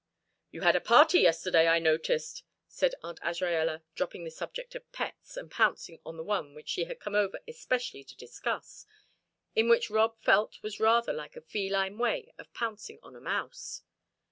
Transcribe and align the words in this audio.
"You 0.49 0.61
had 0.61 0.75
a 0.75 0.81
party 0.81 1.19
yesterday, 1.19 1.67
I 1.67 1.77
noticed," 1.77 2.41
said 2.67 2.95
Aunt 3.03 3.19
Azraella, 3.21 3.83
dropping 3.93 4.23
the 4.23 4.31
subject 4.31 4.73
of 4.73 4.91
pets 4.91 5.37
and 5.37 5.51
pouncing 5.51 5.99
on 6.03 6.17
the 6.17 6.23
one 6.23 6.55
which 6.55 6.69
she 6.69 6.85
had 6.85 6.99
come 6.99 7.13
over 7.13 7.39
especially 7.47 8.03
to 8.05 8.17
discuss, 8.17 8.87
in 9.53 9.69
what 9.69 9.91
Rob 9.91 10.17
felt 10.19 10.57
was 10.63 10.79
rather 10.79 11.13
like 11.13 11.35
a 11.35 11.41
feline 11.41 11.99
way 11.99 12.33
of 12.39 12.51
pouncing 12.51 12.97
on 13.03 13.15
a 13.15 13.21
mouse. 13.21 13.83